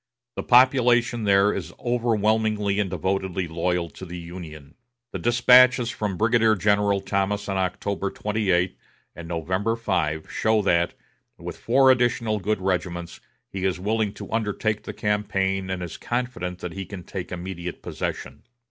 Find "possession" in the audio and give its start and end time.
17.83-18.41